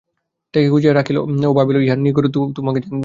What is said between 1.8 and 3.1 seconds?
ইহার নিগূঢ় তাহাকে জানিতে হইবে।